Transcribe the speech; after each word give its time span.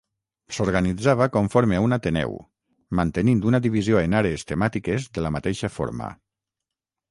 S'organitzava 0.55 1.27
conforme 1.35 1.77
a 1.79 1.81
un 1.87 1.93
ateneu, 1.97 2.33
mantenint 3.01 3.45
una 3.51 3.61
divisió 3.67 4.01
en 4.07 4.17
àrees 4.23 4.49
temàtiques 4.55 5.09
de 5.19 5.27
la 5.29 5.35
mateixa 5.39 5.73
forma. 5.79 6.13